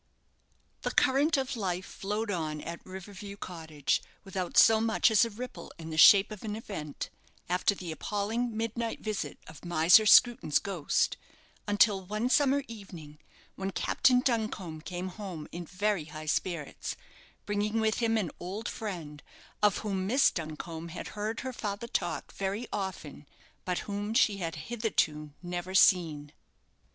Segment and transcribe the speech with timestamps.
[0.81, 5.29] The current of life flowed on at River View Cottage without so much as a
[5.29, 7.11] ripple in the shape of an event,
[7.47, 11.17] after the appalling midnight visit of Miser Screwton's ghost,
[11.67, 13.19] until one summer evening,
[13.55, 16.95] when Captain Duncombe came home in very high spirits,
[17.45, 19.21] bringing with him an old friend,
[19.61, 23.27] of whom Miss Duncombe had heard her father talk very often;
[23.65, 26.33] but whom she had hitherto never seen.